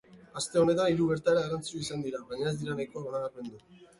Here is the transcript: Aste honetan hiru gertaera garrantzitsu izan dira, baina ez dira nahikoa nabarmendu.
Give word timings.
Aste 0.39 0.57
honetan 0.61 0.87
hiru 0.93 1.09
gertaera 1.09 1.43
garrantzitsu 1.43 1.83
izan 1.85 2.01
dira, 2.05 2.21
baina 2.31 2.49
ez 2.53 2.57
dira 2.63 2.79
nahikoa 2.79 3.05
nabarmendu. 3.17 3.63